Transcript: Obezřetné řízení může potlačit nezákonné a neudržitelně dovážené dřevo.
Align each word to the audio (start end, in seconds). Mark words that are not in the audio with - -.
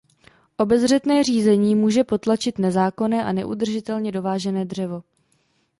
Obezřetné 0.57 1.23
řízení 1.23 1.75
může 1.75 2.03
potlačit 2.03 2.57
nezákonné 2.59 3.23
a 3.25 3.31
neudržitelně 3.31 4.11
dovážené 4.11 4.65
dřevo. 4.65 5.03